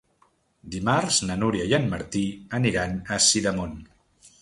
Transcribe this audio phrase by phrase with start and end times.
[0.75, 2.25] Dimarts na Núria i en Martí
[2.61, 3.79] aniran a Sidamon.